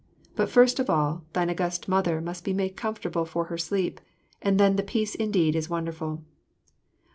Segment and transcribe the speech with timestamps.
[0.35, 4.01] But first of all, thine August Mother must be made comfortable for her sleep,
[4.41, 6.23] and then the peace indeed is wonderful.